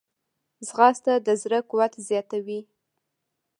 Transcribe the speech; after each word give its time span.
ځغاسته 0.67 1.13
د 1.25 1.27
زړه 1.41 1.59
قوت 1.69 1.93
زیاتوي 2.07 2.59